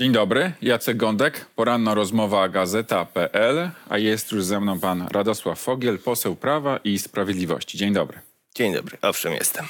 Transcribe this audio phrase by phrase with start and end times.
[0.00, 5.98] Dzień dobry, Jacek Gądek, poranna rozmowa Gazeta.pl, a jest już ze mną pan Radosław Fogiel,
[5.98, 7.78] poseł Prawa i Sprawiedliwości.
[7.78, 8.18] Dzień dobry.
[8.54, 9.66] Dzień dobry, owszem jestem.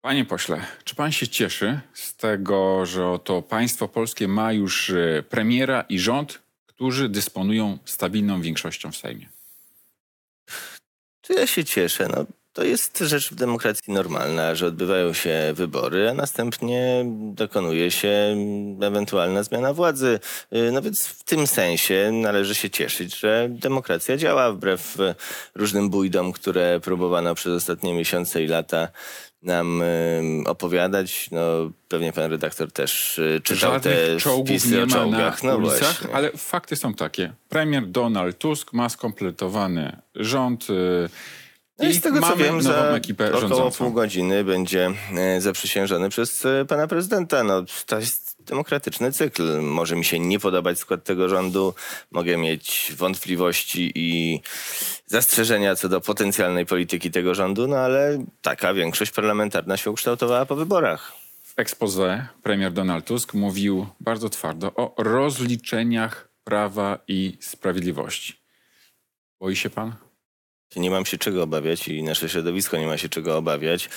[0.00, 5.22] Panie pośle, czy pan się cieszy z tego, że oto państwo polskie ma już e,
[5.28, 9.28] premiera i rząd, którzy dysponują stabilną większością w Sejmie?
[11.22, 12.08] Czy ja się cieszę?
[12.08, 18.36] No, to jest rzecz w demokracji normalna, że odbywają się wybory, a następnie dokonuje się
[18.82, 20.20] ewentualna zmiana władzy.
[20.52, 24.96] Y, No więc w tym sensie należy się cieszyć, że demokracja działa wbrew
[25.54, 28.88] różnym bójdom, które próbowano przez ostatnie miesiące i lata
[29.42, 31.30] nam y, opowiadać.
[31.30, 31.40] No,
[31.88, 35.42] pewnie pan redaktor też y, czytał te czołgów nie o czołgach.
[35.42, 36.14] na No ulicach, właśnie.
[36.14, 37.32] ale fakty są takie.
[37.48, 41.08] Premier Donald Tusk ma skompletowany rząd e,
[41.78, 43.84] No i i z tego co wiem, za ekipę około rządzącą.
[43.84, 47.44] pół godziny będzie e, zaprzysiężony przez e, pana prezydenta.
[47.44, 49.60] No, to jest demokratyczny cykl.
[49.60, 51.74] Może mi się nie podobać skład tego rządu,
[52.10, 54.40] mogę mieć wątpliwości i
[55.06, 60.56] zastrzeżenia co do potencjalnej polityki tego rządu, no ale taka większość parlamentarna się ukształtowała po
[60.56, 61.12] wyborach.
[61.42, 68.34] W expose premier Donald Tusk mówił bardzo twardo o rozliczeniach prawa i sprawiedliwości.
[69.40, 70.07] Boi się pan?
[70.76, 73.88] Nie mam się czego obawiać i nasze środowisko nie ma się czego obawiać.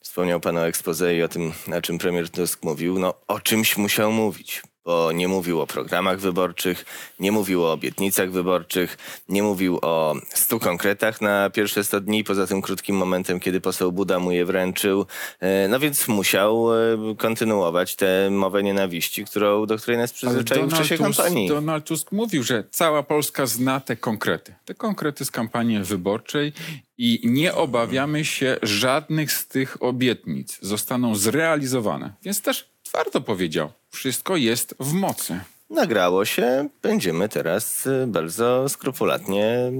[0.00, 2.98] Wspomniał pan o expose i o tym, na czym premier Tusk mówił.
[2.98, 6.84] No, o czymś musiał mówić, bo nie mówił o programach wyborczych,
[7.20, 12.46] nie mówił o obietnicach wyborczych, nie mówił o stu konkretach na pierwsze 100 dni, poza
[12.46, 15.06] tym krótkim momentem, kiedy poseł Buda mu je wręczył.
[15.40, 20.70] E, No więc musiał e, kontynuować tę mowę nienawiści, którą, do której nas przyzwyczaił w
[20.70, 21.48] czasie Tusk, kampanii.
[21.48, 24.54] Donald Tusk mówił, że cała Polska zna te konkrety.
[24.64, 26.52] Te konkrety z kampanii wyborczej
[26.98, 30.58] i nie obawiamy się żadnych z tych obietnic.
[30.62, 32.14] Zostaną zrealizowane.
[32.22, 35.40] Więc też twardo powiedział, wszystko jest w mocy.
[35.70, 39.72] Nagrało się, będziemy teraz y, bardzo skrupulatnie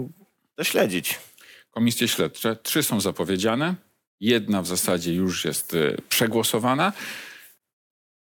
[0.56, 1.18] to śledzić.
[1.70, 3.74] Komisje śledcze, trzy są zapowiedziane,
[4.20, 6.92] jedna w zasadzie już jest y, przegłosowana.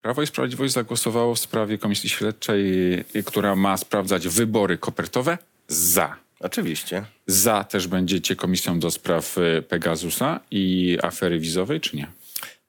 [0.00, 6.16] Prawo i Sprawiedliwość zagłosowało w sprawie komisji śledczej, y, która ma sprawdzać wybory kopertowe za.
[6.40, 7.04] Oczywiście.
[7.26, 9.36] Za też będziecie komisją do spraw
[9.68, 12.15] Pegasusa i afery wizowej, czy nie?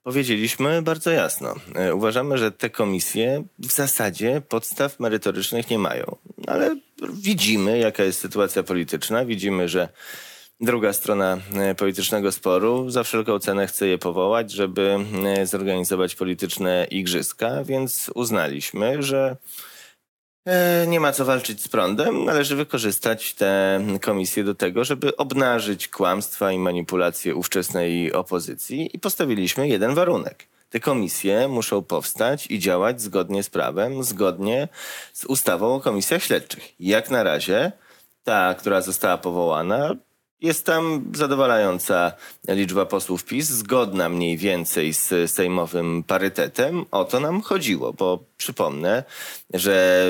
[0.08, 1.56] Powiedzieliśmy bardzo jasno.
[1.76, 6.16] E, Uważamy, że te komisje w zasadzie podstaw merytorycznych nie mają.
[6.48, 6.76] Ale
[7.14, 9.26] widzimy, jaka jest sytuacja polityczna.
[9.26, 9.90] Widzimy, że
[10.62, 16.88] druga strona e, politycznego sporu za wszelką cenę chce je powołać, żeby e, zorganizować polityczne
[16.92, 19.36] igrzyska, więc uznaliśmy, że
[20.88, 22.26] Nie ma co walczyć z prądem.
[22.26, 29.68] Należy wykorzystać te komisje do tego, żeby obnażyć kłamstwa i manipulacje ówczesnej opozycji i postawiliśmy
[29.68, 30.48] jeden warunek.
[30.70, 34.68] Te komisje muszą powstać i działać zgodnie z prawem, zgodnie
[35.14, 36.74] z ustawą o komisjach śledczych.
[36.80, 37.72] Jak na razie
[38.24, 39.96] ta, która została powołana,
[40.42, 42.12] jest tam zadowalająca
[42.48, 46.86] liczba posłów PiS, zgodna mniej więcej z sejmowym parytetem.
[46.92, 49.04] O to nam chodziło, bo przypomnę,
[49.54, 50.06] że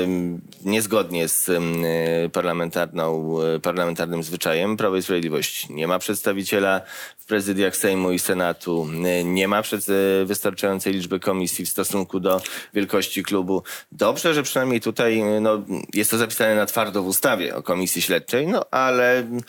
[0.64, 1.84] niezgodnie z mm,
[2.30, 6.80] parlamentarną, parlamentarnym zwyczajem Prawo i Sprawiedliwość nie ma przedstawiciela
[7.18, 8.88] w prezydiach Sejmu i Senatu,
[9.24, 12.42] nie ma y, wystarczającej liczby komisji w stosunku do
[12.74, 13.62] wielkości klubu.
[13.92, 15.62] Dobrze, że przynajmniej tutaj no,
[15.94, 19.40] jest to zapisane na twardo w ustawie o komisji śledczej, no ale mm,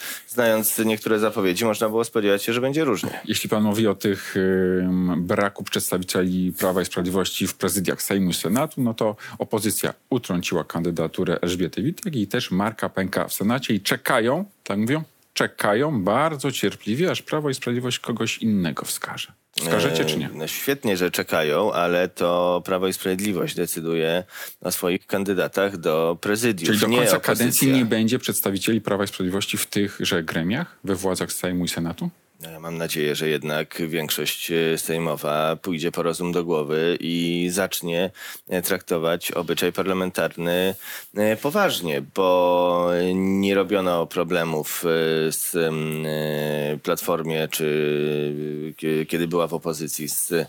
[0.76, 3.20] znając niektóre zapowiedzi, można było spodziewać się, że będzie różnie.
[3.26, 8.34] Jeśli pan mówi o tych ym, braku przedstawicieli Prawa i Sprawiedliwości w prezydiach Sejmu i
[8.34, 13.82] Senatu, no to opozycja utrąciła kandydaturę Elżbiety Witek i też Marka Pęka w Senacie i
[13.82, 15.04] czekają, tak mówią,
[15.34, 19.32] czekają bardzo cierpliwie, aż Prawo i Sprawiedliwość kogoś innego wskaże.
[19.52, 20.30] Wskażecie czy nie?
[20.44, 24.24] E, świetnie, że czekają, ale to Prawo i Sprawiedliwość decyduje
[24.62, 26.68] o swoich kandydatach do prezydiów.
[26.68, 27.36] Czyli do nie końca opozycja.
[27.36, 32.10] kadencji nie będzie przedstawicieli Prawa i Sprawiedliwości w tychże gremiach, we władzach Sejmu i Senatu?
[32.40, 38.12] Ja mam nadzieję, że jednak większość e, sejmowa pójdzie po rozum do głowy i zacznie
[38.50, 40.76] e, traktować obyczaj parlamentarny
[41.16, 44.88] e, poważnie, bo nie robiono problemów e,
[45.32, 50.46] z e, Platformie, czy kie- kiedy była w opozycji z e,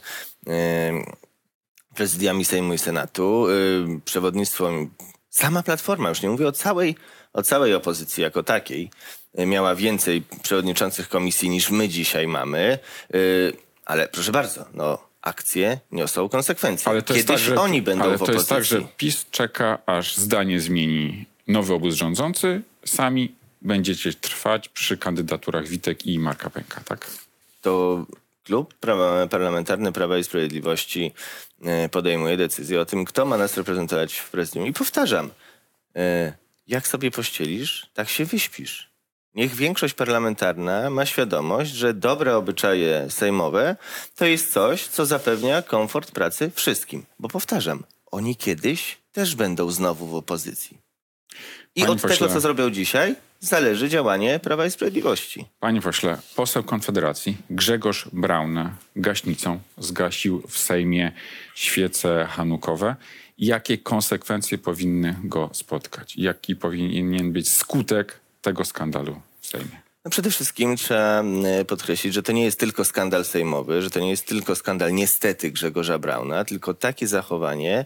[1.94, 3.46] prezydiami Sejmu i Senatu.
[3.48, 3.52] e,
[4.04, 4.70] Przewodnictwo,
[5.30, 6.96] sama Platforma, już nie mówię o całej,
[7.32, 8.90] o całej opozycji jako takiej,
[9.34, 12.78] e, miała więcej przewodniczących komisji niż my dzisiaj mamy.
[13.14, 13.52] y,
[13.84, 16.88] Ale proszę bardzo, no, akcje niosą konsekwencje.
[16.90, 18.56] Ale to jest Kiedyś tak, że, oni będą ale w to opozycji.
[18.56, 22.62] jest tak, że PiS czeka, aż zdanie zmieni nowy obóz rządzący.
[22.84, 27.10] Sami będziecie trwać przy kandydaturach Witek i Marka Pęka, tak?
[27.62, 28.04] to
[28.44, 31.12] klub prawa, parlamentarny Prawa i Sprawiedliwości
[31.64, 34.66] e, podejmuje decyzję o tym, kto ma nas reprezentować w prezydium.
[34.66, 35.30] I powtarzam,
[36.70, 38.90] jak sobie pościelisz, tak się wyśpisz.
[39.34, 43.76] Niech większość parlamentarna ma świadomość, że dobre obyczaje sejmowe
[44.16, 47.04] to jest coś, co zapewnia komfort pracy wszystkim.
[47.18, 50.78] Bo powtarzam, oni kiedyś też będą znowu w opozycji.
[51.74, 52.16] I Panie od pośle.
[52.16, 55.44] tego, co zrobią dzisiaj, zależy działanie Prawa i Sprawiedliwości.
[55.60, 61.12] Panie pośle, poseł Konfederacji Grzegorz Braun gaśnicą zgasił w Sejmie
[61.54, 62.96] świece hanukowe.
[63.40, 66.16] Jakie konsekwencje powinny go spotkać?
[66.16, 69.80] Jaki powinien być skutek tego skandalu w Sejmie?
[70.04, 74.00] No przede wszystkim trzeba mm, podkreślić, że to nie jest tylko skandal sejmowy, że to
[74.00, 77.84] nie jest tylko skandal niestety Grzegorza Brauna, tylko takie zachowanie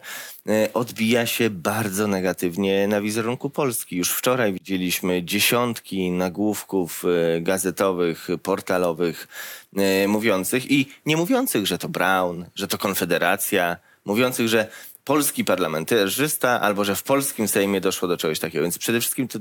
[0.48, 3.96] e, odbija się bardzo negatywnie na wizerunku Polski.
[3.96, 9.28] Już wczoraj widzieliśmy dziesiątki nagłówków e, gazetowych, portalowych
[9.76, 14.68] e, mówiących i nie mówiących, że to Braun, że to Konfederacja, mówiących, że
[15.04, 18.62] polski parlamentarzysta albo że w polskim Sejmie doszło do czegoś takiego.
[18.62, 19.38] Więc przede wszystkim to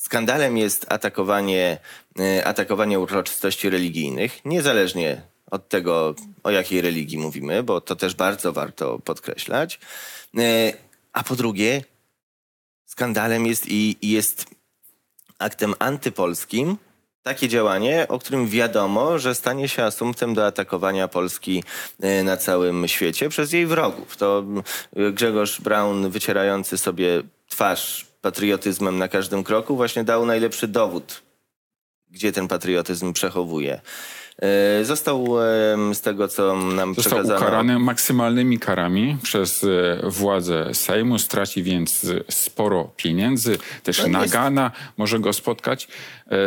[0.00, 1.78] Skandalem jest atakowanie,
[2.18, 8.52] e, atakowanie uroczystości religijnych, niezależnie od tego, o jakiej religii mówimy, bo to też bardzo
[8.52, 9.80] warto podkreślać.
[10.38, 10.72] E,
[11.12, 11.84] A po drugie,
[12.86, 14.46] skandalem jest i jest
[15.38, 16.76] aktem antypolskim
[17.22, 21.64] takie działanie, o którym wiadomo, że stanie się asumptem do atakowania Polski
[22.00, 24.16] e, na całym świecie przez jej wrogów.
[24.16, 24.44] To
[25.12, 31.22] Grzegorz Braun wycierający sobie twarz patriotyzmem na każdym kroku właśnie dał najlepszy dowód,
[32.10, 33.80] gdzie ten patriotyzm przechowuje.
[34.40, 35.26] E, Został
[35.92, 37.40] z tego, co nam Został przekazano...
[37.40, 39.66] ukarany maksymalnymi karami przez e,
[40.10, 45.88] władze Sejmu, straci więc e, sporo pieniędzy, też No jest- nagana może go spotkać.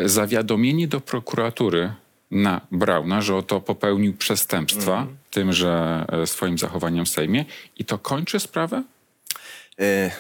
[0.06, 1.94] Zawiadomienie do prokuratury
[2.31, 5.18] na Brauna, że oto popełnił przestępstwa Mhm.
[5.31, 7.45] tymże e, swoim zachowaniem w Sejmie
[7.78, 8.84] i to kończy sprawę?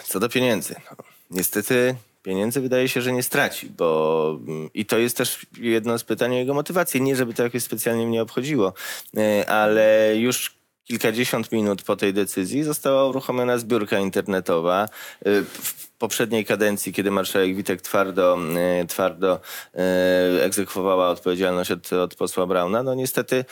[0.03, 0.75] Co do pieniędzy.
[0.91, 0.97] No,
[1.31, 6.03] niestety pieniędzy wydaje się, że nie straci, bo mm, i to jest też jedno z
[6.03, 7.01] pytań o jego motywację.
[7.01, 8.73] Nie, żeby to jakoś specjalnie mnie obchodziło,
[9.17, 14.89] e, ale już kilkadziesiąt minut po tej decyzji została uruchomiona zbiórka internetowa.
[15.25, 19.39] E, W poprzedniej kadencji, kiedy marszałek Witek twardo, e, twardo
[19.75, 23.45] e, egzekwowała odpowiedzialność od, od posła Brauna, no niestety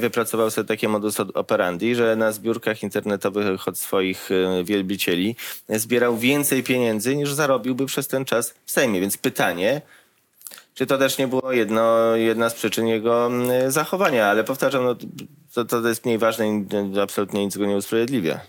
[0.00, 4.28] wypracował sobie takie modus operandi, że na zbiórkach internetowych od swoich
[4.64, 5.36] wielbicieli
[5.68, 9.00] zbierał więcej pieniędzy niż zarobiłby przez ten czas w Sejmie.
[9.00, 9.82] Więc pytanie,
[10.78, 14.96] czy to też nie było jedno, jedna z przyczyn jego mm, zachowania, ale powtarzam, no,
[15.54, 16.66] to, to jest mniej ważne i
[17.00, 18.40] absolutnie nic go nie usprawiedliwia.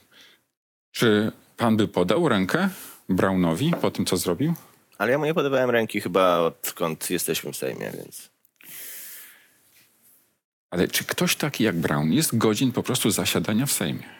[0.92, 2.70] Czy pan by podał rękę
[3.10, 4.54] Braunowi po tym, co zrobił?
[4.98, 8.30] Ale ja mu nie podawałem ręki chyba odkąd jesteśmy w Sejmie, więc...
[10.72, 14.19] Ale czy ktoś taki jak Braun jest godzin po prostu zasiadania w Sejmie?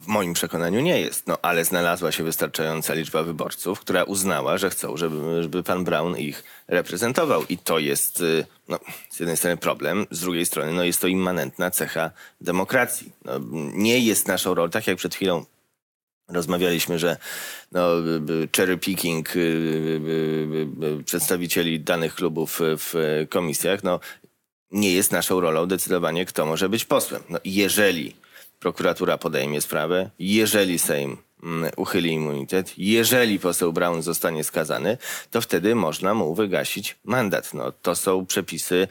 [0.00, 4.70] W moim przekonaniu nie jest, no ale znalazła się wystarczająca liczba wyborców, która uznała, że
[4.70, 7.44] chcą, żeby, żeby pan Brown ich reprezentował.
[7.48, 8.78] I to jest y, no,
[9.10, 12.10] z jednej strony problem, z drugiej strony no, jest to immanentna cecha
[12.40, 13.12] demokracji.
[13.24, 13.32] No,
[13.72, 15.44] nie jest naszą rolą, tak jak przed chwilą
[16.30, 17.16] Rozmawialiśmy, że
[17.72, 19.28] no, y, y, cherry picking
[21.04, 24.00] przedstawicieli danych klubów w komisjach, no,
[24.70, 27.22] nie jest naszą rolą decydowanie, kto może być posłem.
[27.28, 28.16] No, jeżeli
[28.60, 34.98] prokuratura podejmie sprawę, jeżeli Sejm mm, uchyli immunitet, jeżeli poseł Brown zostanie skazany,
[35.30, 37.54] to wtedy można mu wygasić mandat.
[37.54, 38.88] No, to są przepisy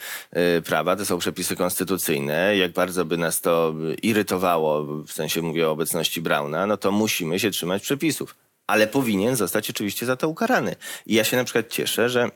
[0.57, 2.57] y, prawa, to są przepisy konstytucyjne.
[2.57, 6.91] Jak bardzo by nas to y, irytowało, w sensie mówię o obecności Brauna, no to
[6.91, 8.35] musimy się trzymać przepisów.
[8.67, 10.75] Ale powinien zostać oczywiście za to ukarany.
[11.05, 12.29] I ja się na przykład cieszę, że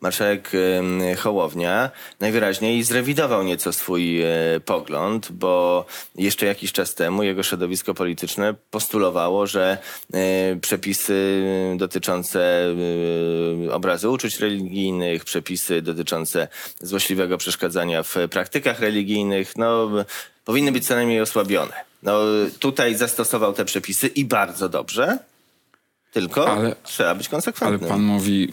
[0.00, 1.90] Marszałek em, Hołownia
[2.20, 4.26] najwyraźniej zrewidował nieco swój e,
[4.64, 9.78] pogląd, bo jeszcze jakiś czas temu jego środowisko polityczne postulowało, że
[10.14, 11.42] e, przepisy
[11.76, 12.64] dotyczące
[13.68, 16.48] e, obrazu uczuć religijnych, przepisy dotyczące
[16.80, 19.88] złośliwego przeszkadzania w praktykach religijnych, no,
[20.44, 21.72] powinny być co najmniej osłabione.
[22.02, 22.18] No,
[22.58, 25.18] tutaj zastosował te przepisy i bardzo dobrze,
[26.12, 27.90] tylko Ale- trzeba być Ale konsekwentnym.
[27.90, 28.52] pan mówi,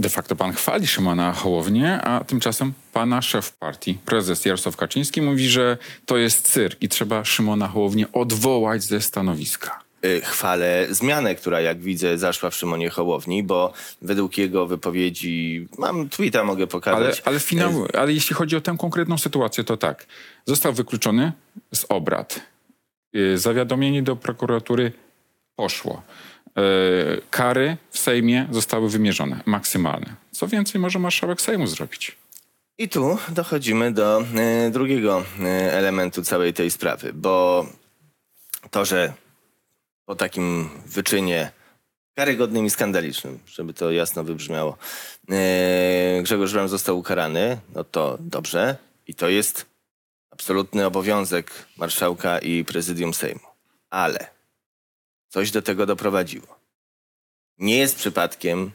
[0.00, 5.48] de facto pan chwali Szymona Hołownię, a tymczasem pana szef partii, prezes Jarosław Kaczyński mówi,
[5.48, 9.80] że to jest cyrk i trzeba Szymona Hołownię odwołać ze stanowiska.
[10.04, 16.08] y, chwalę zmianę, która jak widzę zaszła w Szymonie Hołowni, bo według jego wypowiedzi, mam
[16.08, 17.22] tweeta, mogę Ale, pokazać.
[17.24, 20.06] ale, finał, ale jeśli chodzi o tę konkretną sytuację, to tak.
[20.46, 21.32] Został wykluczony
[21.74, 22.40] z obrad.
[23.16, 24.92] Y, Zawiadomienie do prokuratury
[25.56, 26.02] poszło.
[26.58, 30.14] Y, Kary w Sejmie zostały wymierzone, maksymalne.
[30.32, 32.16] Co więcej może marszałek Sejmu zrobić?
[32.78, 37.66] I tu dochodzimy do e, drugiego e, elementu całej tej sprawy, bo
[38.70, 39.12] to, że
[40.06, 41.50] po takim wyczynie
[42.14, 44.76] karygodnym i skandalicznym, żeby to jasno wybrzmiało,
[45.30, 48.76] e, Grzegorz Braun został ukarany, no to dobrze
[49.06, 49.66] i to jest
[50.30, 53.46] absolutny obowiązek marszałka i prezydium Sejmu.
[53.90, 54.39] Ale
[55.30, 56.58] coś do tego doprowadziło.
[57.58, 58.70] Nie jest przypadkiem,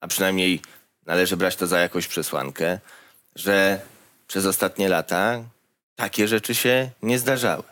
[0.00, 0.60] a przynajmniej
[1.06, 2.78] należy brać to za jakąś przesłankę,
[3.36, 3.80] że
[4.26, 5.44] przez ostatnie lata
[5.96, 7.62] takie rzeczy się nie zdarzały.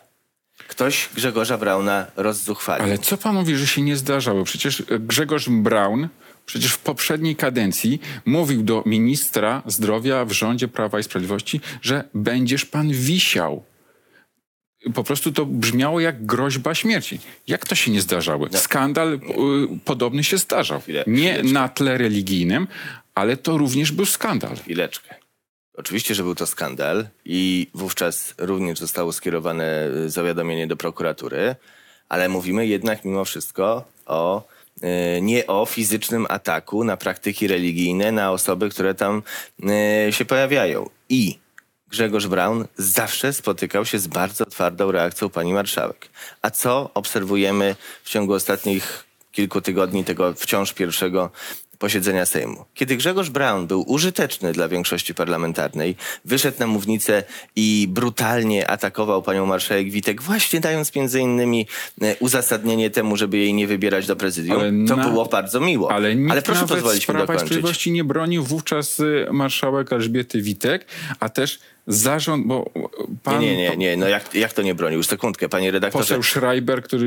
[0.69, 2.85] Ktoś Grzegorza Brauna rozzuchwalił.
[2.85, 4.45] Ale co pan mówi, że się nie zdarzało?
[4.45, 6.09] Przecież Grzegorz Braun
[6.47, 12.65] przecież w poprzedniej kadencji mówił do ministra zdrowia w rządzie Prawa i Sprawiedliwości, że będziesz
[12.65, 13.65] pan wisiał.
[14.95, 17.19] Po prostu to brzmiało jak groźba śmierci.
[17.47, 18.47] Jak to się nie zdarzało?
[18.53, 19.19] Skandal y,
[19.85, 20.83] podobny się zdarzał.
[21.07, 22.69] Nie na tle religijnym,
[23.15, 24.57] ale to również był skandal.
[24.57, 25.15] Chwileczkę.
[25.75, 31.57] Oczywiście, że był to skandal i wówczas również zostało skierowane y, zawiadomienie do prokuratury,
[32.09, 34.43] ale mówimy jednak mimo wszystko o
[35.17, 39.23] y, nie o fizycznym ataku na praktyki religijne, na osoby, które tam
[40.11, 40.91] się pojawiają.
[41.09, 41.42] I
[41.93, 46.09] Grzegorz Braun zawsze spotykał się z bardzo twardą reakcją pani marszałek.
[46.43, 51.31] A co obserwujemy w ciągu ostatnich kilku tygodni tego wciąż pierwszego
[51.83, 52.65] posiedzenia Sejmu.
[52.75, 57.23] Kiedy Grzegorz Braun był użyteczny dla większości parlamentarnej, wyszedł na mównicę
[57.57, 61.67] i brutalnie atakował panią marszałek Witek, właśnie dając między innymi
[62.03, 65.93] e, uzasadnienie temu, żeby jej nie wybierać do prezydium, Ale to na- było bardzo miło.
[65.93, 67.47] Ale nikt proszę nawet pozwolić mi dokończyć.
[67.47, 70.87] Sprawiedliwości nie bronił wówczas y, marszałek Elżbiety Witek,
[71.21, 72.71] a też zarząd, bo
[73.23, 73.97] pan Nie, nie, nie.
[73.97, 75.03] No jak, jak to nie bronił?
[75.03, 76.05] Sekundkę, panie redaktorze.
[76.05, 77.07] poseł Schreiber, który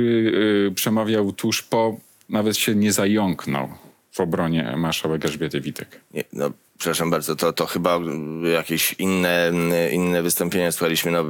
[0.69, 1.97] y, przemawiał tuż po,
[2.29, 3.84] nawet się nie zająknął
[4.15, 5.99] w obronie marszałek Elżbiety Witek.
[6.13, 7.99] Nie, no, przepraszam bardzo, to, to chyba
[8.53, 9.51] jakieś inne,
[9.91, 11.11] inne wystąpienia słuchaliśmy.
[11.11, 11.25] No,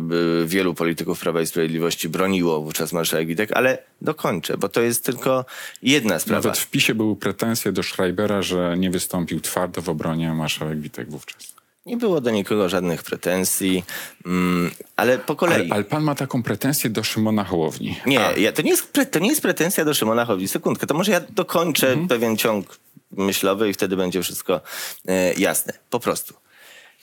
[0.46, 5.46] wielu polityków Prawa i Sprawiedliwości broniło wówczas marszałek Witek, ale dokończę, bo to jest tylko
[5.82, 6.48] jedna sprawa.
[6.48, 11.10] Nawet w PiSie były pretensje do Schreibera, że nie wystąpił twardo w obronie marszałek Witek
[11.10, 11.56] wówczas.
[11.86, 13.84] Nie było do nikogo żadnych pretensji,
[14.25, 15.62] mm, ale po kolei.
[15.62, 18.00] Ale, ale pan ma taką pretensję do Szymona Hołowni.
[18.06, 20.48] Nie, ja, to, nie jest, to nie jest pretensja do Szymona Hołowni.
[20.48, 22.80] Sekundkę, to może ja dokończę pewien ciąg
[23.12, 24.62] myślowy i wtedy będzie wszystko
[25.08, 25.74] e, jasne.
[25.89, 26.34] Po prostu.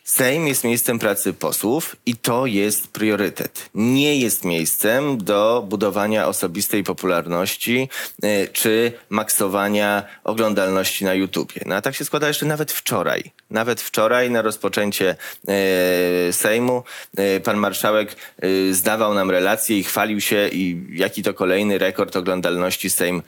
[0.05, 3.71] Sejm jest miejscem pracy posłów i to jest priorytet.
[3.75, 7.89] Nie jest miejscem do budowania osobistej popularności
[8.23, 11.61] e, czy maksowania oglądalności na YouTubie.
[11.67, 13.23] No a tak się składa jeszcze nawet wczoraj.
[13.51, 15.17] Nawet wczoraj na rozpoczęcie
[15.49, 16.83] e, Sejmu
[17.17, 18.17] e, pan marszałek
[18.71, 23.23] zdawał nam relacje i chwalił się i jaki to kolejny rekord oglądalności Sejm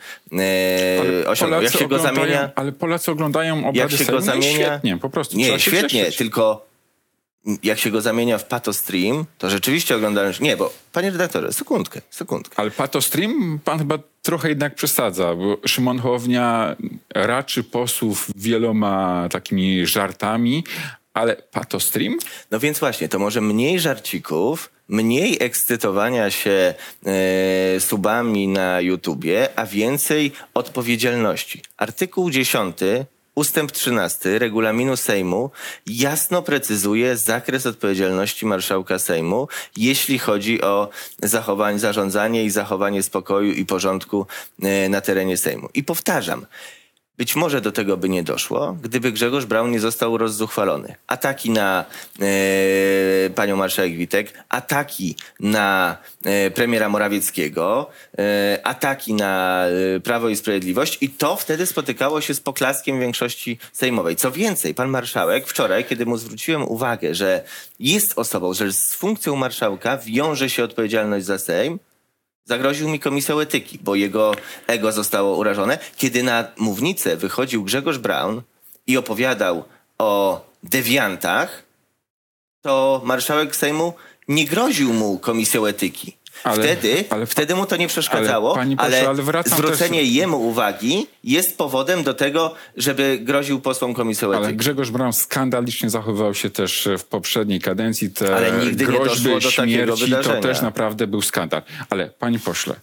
[1.26, 1.62] osiągnął.
[1.62, 2.50] Jak się go zamienia?
[2.54, 4.66] Ale Polacy oglądają obrady Jak się Sejmu go zamienia?
[4.66, 5.36] świetnie, po prostu.
[5.36, 6.73] Nie, świetnie, tylko
[7.62, 10.40] jak się go zamienia w pato stream, to rzeczywiście oglądalność...
[10.40, 12.58] Nie, bo panie redaktorze, sekundkę, sekundkę.
[12.58, 16.76] Ale patostream pan chyba trochę jednak przesadza, bo Szymon Hołownia
[17.14, 20.64] raczy posłów wieloma takimi żartami,
[21.14, 22.18] ale patostream?
[22.50, 26.74] No więc właśnie, to może mniej żarcików, mniej ekscytowania się
[27.06, 31.62] e, subami na YouTubie, a więcej odpowiedzialności.
[31.76, 32.76] Artykuł 10
[33.34, 35.50] Ustęp 13 regulaminu Sejmu
[35.86, 40.88] jasno precyzuje zakres odpowiedzialności marszałka Sejmu, jeśli chodzi o
[41.22, 44.26] zachowanie, zarządzanie i zachowanie spokoju i porządku
[44.62, 45.68] e, na terenie Sejmu.
[45.74, 46.46] I powtarzam,
[47.18, 50.94] być może do tego by nie doszło, gdyby Grzegorz Braun nie został rozzuchwalony.
[51.06, 51.84] Ataki na
[52.20, 59.64] e, panią marszałek Witek, ataki na e, premiera Morawieckiego, e, ataki na
[59.96, 64.16] e, Prawo i Sprawiedliwość i to wtedy spotykało się z poklaskiem większości sejmowej.
[64.16, 67.44] Co więcej, pan marszałek wczoraj, kiedy mu zwróciłem uwagę, że
[67.80, 71.78] jest osobą, że z funkcją marszałka wiąże się odpowiedzialność za Sejm,
[72.44, 74.34] Zagroził mi komisją etyki, bo jego
[74.66, 78.42] ego zostało urażone, kiedy na mównicę wychodził Grzegorz Braun
[78.86, 79.64] i opowiadał
[79.98, 81.62] o dewiantach,
[82.62, 83.92] to marszałek Sejmu
[84.28, 86.16] nie groził mu komisją etyki.
[86.44, 91.06] Ale- wtedy, ale- wtedy mu to nie przeszkadzało, ale, pośle, ale, zwrócenie też- jemu uwagi
[91.24, 94.52] jest powodem do tego, żeby groził posłom komisją Ale.
[94.52, 98.10] Grzegorz Braun skandalicznie zachowywał się też w poprzedniej kadencji.
[98.10, 100.40] Te Ale nigdy nie groźby doszło do śmierci to wydarzenia.
[100.40, 101.62] też naprawdę był skandal.
[101.90, 102.74] Ale panie pośle,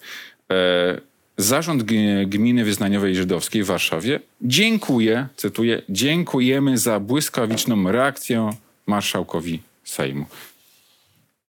[0.52, 1.02] e,
[1.38, 1.84] Zarząd
[2.26, 8.50] Gminy Wyznaniowej Żydowskiej w Warszawie dziękuję, cytuję, dziękujemy za błyskawiczną reakcję
[8.86, 10.26] marszałkowi Sejmu.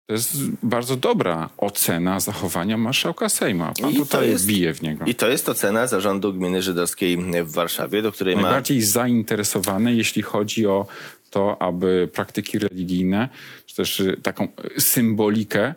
[0.07, 3.73] To jest bardzo dobra ocena zachowania marszałka Sejma.
[3.83, 5.05] Pan I to tutaj jest- bije w niego.
[5.05, 10.23] I to jest ocena zarządu gminy żydowskiej w Warszawie, do której ma Najbardziej zainteresowany, jeśli
[10.23, 10.87] chodzi o
[11.31, 13.29] to, aby praktyki religijne,
[13.67, 15.75] czy też y, taką y, symbolikę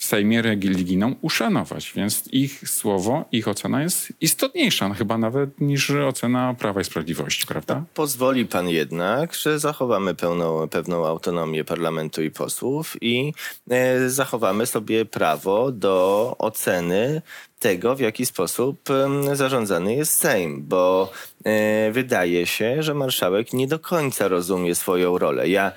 [0.00, 1.92] w Sejmie religijną uszanować.
[1.96, 7.46] Więc ich słowo, ich ocena jest istotniejsza no chyba nawet niż ocena Prawa i Sprawiedliwości,
[7.46, 7.84] prawda?
[7.94, 13.32] Pozwoli pan jednak, że zachowamy pełną, pewną autonomię parlamentu i posłów i
[13.70, 17.22] e, zachowamy sobie prawo do oceny
[17.58, 18.88] tego, w jaki sposób
[19.32, 21.12] zarządzany jest Sejm, bo
[21.44, 25.48] e, wydaje się, że marszałek nie do końca rozumie swoją rolę.
[25.48, 25.72] Ja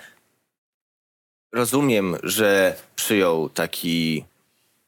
[1.53, 4.25] rozumiem, że przyjął taki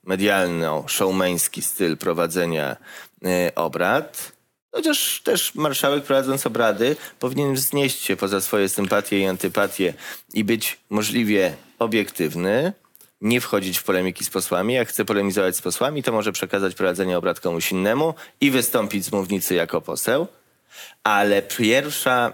[0.07, 2.75] medialno-showmeński styl prowadzenia
[3.25, 4.31] e, obrad,
[4.72, 9.93] chociaż też marszałek prowadząc obrady powinien wznieść się poza swoje sympatie i antypatie
[10.34, 12.74] i być możliwie obiektywny,
[13.22, 14.74] nie wchodzić w polemiki z posłami.
[14.74, 19.12] Jak chce polemizować z posłami, to może przekazać prowadzenie obrad komuś innemu i wystąpić z
[19.12, 20.27] mównicy jako poseł.
[21.03, 22.34] Ale pierwsza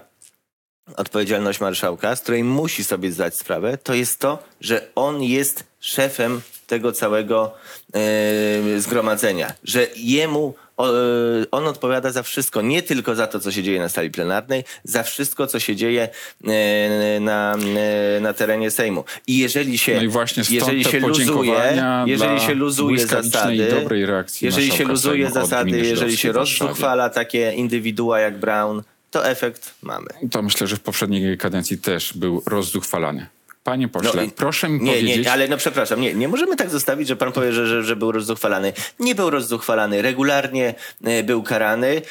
[0.96, 6.40] odpowiedzialność marszałka, z której musi sobie zdać sprawę, to jest to, że on jest szefem
[6.66, 7.54] tego całego
[7.94, 10.82] e, zgromadzenia, że jemu e,
[11.50, 15.02] on odpowiada za wszystko, nie tylko za to, co się dzieje na sali plenarnej, za
[15.02, 16.08] wszystko, co się dzieje
[16.44, 17.56] e, na,
[18.20, 19.04] na terenie Sejmu.
[19.26, 23.56] I jeżeli się, No i właśnie jeżeli się luzuje, jeżeli się luzuje zasady,
[24.42, 28.82] jeżeli się luzuje zasady, jeżeli się rozzuchwala takie indywidua jak Brown,
[29.12, 30.06] to efekt mamy.
[30.30, 33.26] To myślę, że w poprzedniej kadencji też był rozzuchwalany.
[33.64, 35.26] Panie pośle, No i- proszę mi Nie, powiedzieć...
[35.26, 37.96] nie, ale no przepraszam, nie, nie możemy tak zostawić, że pan powie, że, że, że
[37.96, 38.72] był rozzuchwalany.
[39.00, 42.02] Nie był rozzuchwalany, regularnie e, był karany,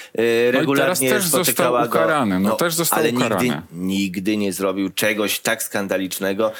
[0.51, 2.49] regularnie No też spotykała został ukarany, go...
[2.49, 3.43] no też został ale ukarany.
[3.43, 6.51] Nigdy, nigdy nie zrobił czegoś tak skandalicznego.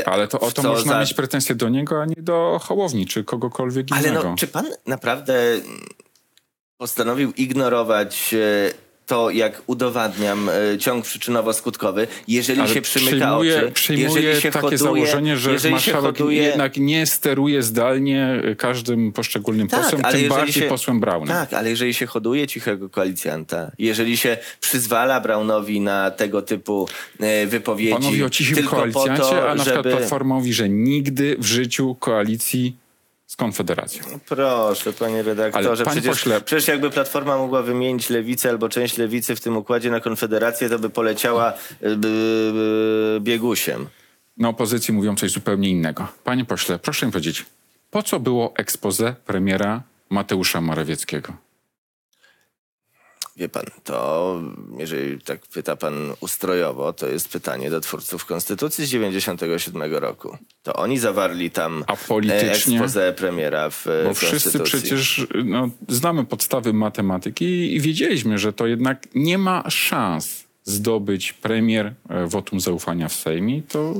[0.00, 3.06] e, Ale to o to można za- mieć pretensje do niego, a nie do Hołowni
[3.06, 4.30] czy kogokolwiek Ale innego.
[4.30, 5.34] no, czy pan naprawdę
[6.78, 14.40] postanowił ignorować e, to, jak udowadniam e, ciąg przyczynowo-skutkowy, jeżeli Ale się przymyka oczy, jeżeli
[14.40, 20.02] się takie hoduje, założenie, że się marszałek hoduje, jednak nie steruje zdalnie każdym poszczególnym posłem,
[20.02, 21.28] tym bardziej posłem Braunem.
[21.28, 26.88] Tak, ale jeżeli się hoduje cichego koalicjanta, jeżeli się przyzwala Braunowi na tego typu
[27.20, 29.96] e, wypowiedzi, Pan mówi o cichym tylko po to, a na przykład żeby...
[29.96, 32.85] Platforma mówi, że nigdy w życiu koalicji
[33.36, 34.02] z Konfederacją.
[34.28, 39.36] Proszę, panie redaktorze, Ale, przecież, pośle- przecież jakby Platforma mogła wymienić lewicę albo część lewicy
[39.36, 42.10] w tym układzie na Konfederację, to by poleciała e, b, b,
[43.20, 43.86] biegusiem.
[44.36, 46.08] Na opozycji mówią coś zupełnie innego.
[46.24, 47.46] Panie pośle, proszę mi powiedzieć,
[47.90, 51.32] po co było expose premiera Mateusza Morawieckiego?
[53.36, 54.40] Wie pan, to
[54.78, 60.38] jeżeli tak pyta pan ustrojowo, to jest pytanie do twórców Konstytucji z 97 roku.
[60.62, 62.76] To oni zawarli tam A politycznie?
[62.76, 68.66] expose premiera w Bo w wszyscy przecież no, znamy podstawy matematyki i wiedzieliśmy, że to
[68.66, 73.62] jednak nie ma szans zdobyć premier e, wotum zaufania w Sejmie.
[73.62, 73.94] To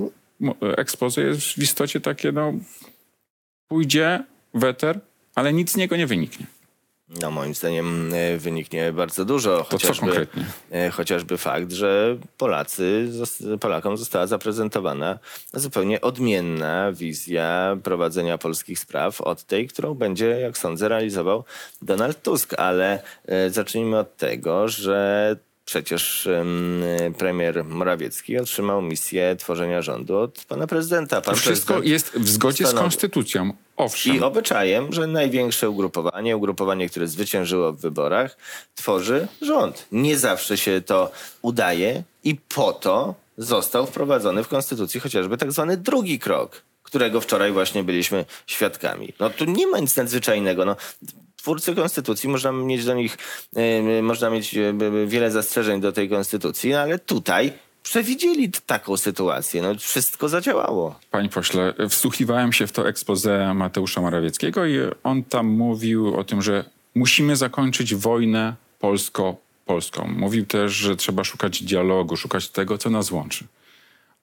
[0.77, 2.53] expose jest w istocie takie, no
[3.69, 5.01] pójdzie weter,
[5.35, 6.47] ale nic z niego nie wyniknie.
[7.09, 9.67] No moim zdaniem e, wyniknie bardzo dużo.
[10.01, 10.45] Konkretnie?
[10.71, 13.11] e, chociażby fakt, że Polacy,
[13.61, 15.19] Polakom została zaprezentowana
[15.55, 21.45] zupełnie odmienna wizja prowadzenia polskich spraw od tej, którą będzie, jak sądzę, realizował
[21.83, 22.55] Donald Tusk.
[22.59, 25.37] Ale e, zacznijmy od tego, że
[25.71, 26.83] Przecież em,
[27.19, 31.21] premier Morawiecki otrzymał misję tworzenia rządu od pana prezydenta.
[31.21, 33.53] Pan To wszystko prezydent jest w zgodzie z stanowi- konstytucją.
[33.77, 34.17] Owszem.
[34.17, 38.37] i obyczajem, że największe ugrupowanie, ugrupowanie, które zwyciężyło w wyborach,
[38.75, 39.87] tworzy rząd.
[39.93, 41.11] Nie zawsze się to
[41.43, 47.53] udaje i po to został wprowadzony w konstytucji chociażby tak zwany drugi krok, którego wczoraj
[47.53, 49.13] właśnie byliśmy świadkami.
[49.21, 50.65] No tu nie ma nic nadzwyczajnego.
[50.65, 50.77] No,
[51.47, 53.19] twórcy konstytucji, można mieć do nich,
[53.57, 54.75] e, można mieć e,
[55.07, 59.63] wiele zastrzeżeń do tej konstytucji, no, ale tutaj przewidzieli taką sytuację.
[59.63, 60.99] No, wszystko zadziałało.
[61.11, 66.43] Panie pośle, wsłuchiwałem się w to expose Mateusza Morawieckiego i on tam mówił o tym,
[66.43, 70.09] że musimy zakończyć wojnę polsko-polską.
[70.17, 73.45] Mówił też, że trzeba szukać dialogu, szukać tego, co nas łączy.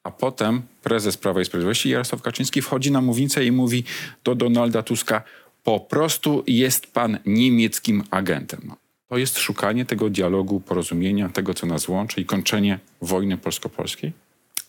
[0.04, 3.84] A potem prezes Prawa i Sprawiedliwości Jarosław Kaczyński wchodzi na mównicę i mówi
[4.24, 5.24] do Donalda Tuska,
[5.64, 8.72] po prostu jest pan niemieckim agentem.
[9.08, 14.12] To jest szukanie tego dialogu, porozumienia, tego, co nas łączy i kończenie wojny polsko-polskiej?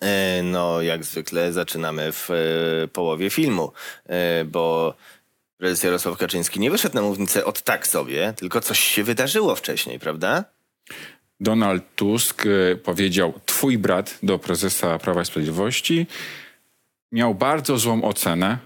[0.00, 3.72] E, No, jak zwykle zaczynamy w e, połowie filmu,
[4.06, 4.94] e, bo
[5.56, 9.98] prezes Jarosław Kaczyński nie wyszedł na mównicę od tak sobie, tylko coś się wydarzyło wcześniej,
[9.98, 10.44] prawda?
[11.40, 12.42] Donald Tusk
[12.82, 16.06] powiedział twój brat do prezesa Prawa i Sprawiedliwości.
[17.12, 18.58] miał bardzo złą ocenę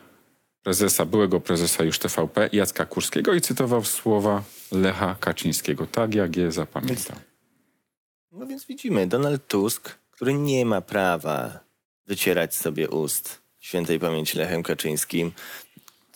[0.63, 4.43] prezesa, byłego prezesa już TVP, Jacka Kurskiego i cytował słowa
[4.73, 7.17] Lecha Kaczyńskiego, tak jak je zapamiętał.
[8.33, 11.61] No więc widzimy, Donald Tusk, który nie ma prawa
[12.07, 15.33] wycierać sobie ust świętej pamięci Lechem Kaczyńskim,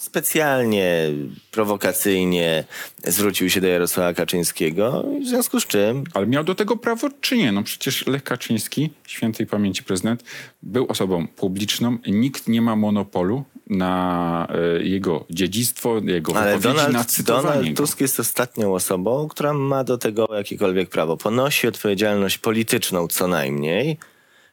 [0.02, 1.10] specjalnie,
[1.50, 2.64] prowokacyjnie
[3.04, 7.36] zwrócił się do Jarosława Kaczyńskiego, w związku z czym Ale miał do tego prawo czy
[7.36, 7.52] nie?
[7.52, 10.24] No przecież Lech Kaczyński, świętej pamięci prezydent,
[10.62, 11.98] był osobą publiczną.
[12.06, 17.76] Nikt nie ma monopolu na e, jego dziedzictwo, jego Ale wypowiedzi, na Donald, cytowanie Donald.
[17.76, 21.16] Tusk jest ostatnią osobą, która ma do tego jakiekolwiek prawo.
[21.16, 23.98] Ponosi odpowiedzialność polityczną co najmniej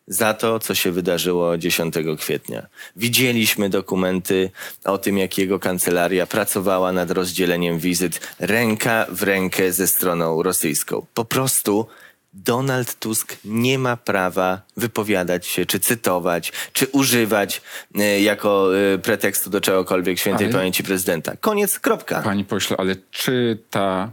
[0.10, 2.68] za to, co się wydarzyło 10 kwietnia.
[2.96, 4.52] Widzieliśmy dokumenty
[4.84, 11.06] o tym, jak jego kancelaria pracowała nad rozdzieleniem wizyt ręka w rękę ze stroną rosyjską.
[11.14, 11.88] Po prostu
[12.34, 17.62] Donald Tusk nie ma prawa wypowiadać się, czy cytować, czy używać
[17.96, 21.36] e, jako e, pretekstu do czegokolwiek świętej Ale- pamięci prezydenta.
[21.42, 22.22] Koniec, kropka.
[22.22, 24.12] Panie pośle, ale czy ta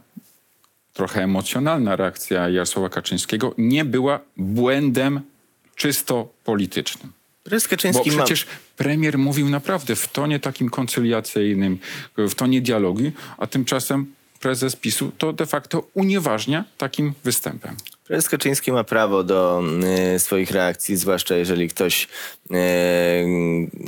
[0.93, 5.21] trochę emocjonalna reakcja Jarosława Kaczyńskiego nie była błędem
[5.77, 7.13] czysto politycznym?
[7.45, 8.25] Prezes Bo Kaczyński ma...
[8.25, 11.79] przecież premier mówił naprawdę w tonie takim koncyliacyjnym,
[12.17, 14.07] w tonie dialogu, a tymczasem
[14.41, 17.77] prezes PiSu to de facto unieważnia takim występem.
[18.05, 19.63] Prezes Kaczyński ma prawo do
[20.15, 22.09] y, swoich reakcji, zwłaszcza jeżeli ktoś,
[22.51, 22.57] y,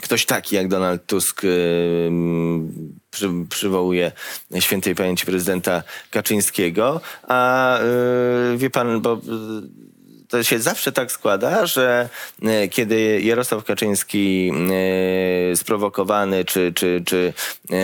[0.03, 2.11] ktoś taki jak Donald Tusk y,
[3.11, 4.13] przy, przywołuje
[4.61, 7.01] świętej pamięci prezydenta Kaczyńskiego.
[7.29, 7.79] A
[8.55, 9.19] y, wie pan, bo y,
[10.29, 12.09] to się zawsze tak składa, że
[12.43, 14.53] e, kiedy Jarosław Kaczyński
[15.53, 17.33] e, sprowokowany, czy, czy, czy
[17.71, 17.77] e,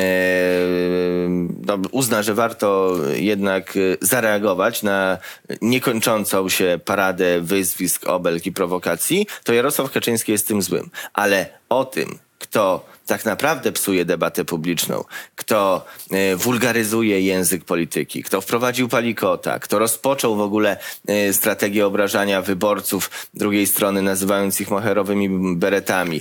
[1.67, 5.19] no, uzna, że warto jednak zareagować na
[5.63, 10.91] niekończącą się paradę wyzwisk, obelg i prowokacji, to Jarosław Kaczyński jest tym złym.
[11.13, 15.05] Ale o tym, kto tak naprawdę psuje debatę publiczną,
[15.37, 22.43] kto e, wulgaryzuje język polityki, kto wprowadził palikota, kto rozpoczął w ogóle e, strategię obrażania
[22.43, 26.21] wyborców drugiej strony, nazywając ich moherowymi beretami,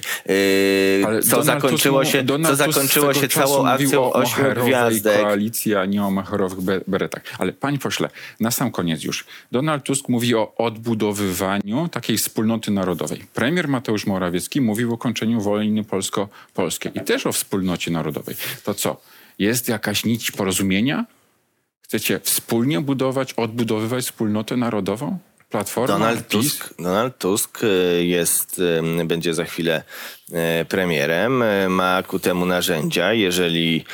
[1.16, 5.22] e, co zakończyło się, co zakończyło się całą akcją ośmiu gwiazdek.
[5.22, 7.24] koalicji, a nie o moherowych be- beretach.
[7.40, 9.26] Ale panie pośle, na sam koniec już.
[9.52, 13.24] Donald Tusk mówi o odbudowywaniu takiej wspólnoty narodowej.
[13.34, 18.36] Premier Mateusz Morawiecki mówił o kończeniu wojny polsko-polskiej i też o wspólnocie narodowej.
[18.64, 19.02] To co?
[19.40, 21.06] Jest jakaś nić porozumienia?
[21.82, 25.18] Chcecie wspólnie budować, odbudowywać wspólnotę narodową?
[25.54, 26.28] Platforma, Donald?
[26.28, 28.60] Tusk, Donald Tusk y, jest,
[29.00, 29.84] y, będzie za chwilę
[30.30, 33.14] y, premierem, ma ku temu narzędzia.
[33.14, 33.86] Jeżeli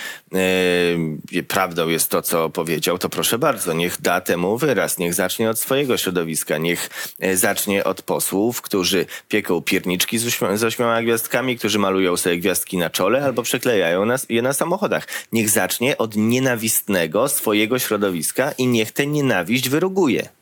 [1.47, 5.59] prawdą jest to, co powiedział, to proszę bardzo, niech da temu wyraz, niech zacznie od
[5.59, 6.89] swojego środowiska, niech
[7.33, 12.77] zacznie od posłów, którzy pieką pierniczki z, ośmi- z ośmioma gwiazdkami, którzy malują sobie gwiazdki
[12.77, 15.07] na czole albo przyklejają nas, je na samochodach.
[15.31, 20.38] Niech zacznie od nienawistnego swojego środowiska i niech tę nienawiść wyruguje.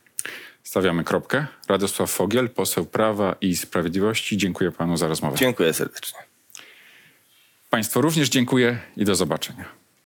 [0.68, 1.46] Stawiamy kropkę.
[1.68, 4.38] Radosław Fogiel, poseł Prawa i Sprawiedliwości.
[4.38, 5.38] Dziękuję panu za rozmowę.
[5.38, 6.20] Dziękuję serdecznie.
[7.70, 9.77] Państwu również dziękuję i do zobaczenia.